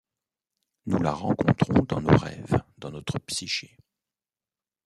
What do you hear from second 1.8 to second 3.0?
dans nos rêves, dans